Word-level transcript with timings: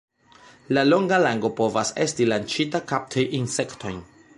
La 0.77 0.83
longa 0.87 1.19
lango 1.25 1.53
povas 1.61 1.93
esti 2.07 2.29
lanĉita 2.33 2.87
kapti 2.95 3.29
insektojn. 3.43 4.07